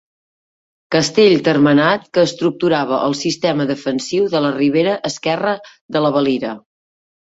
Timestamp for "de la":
4.35-4.55, 5.97-6.17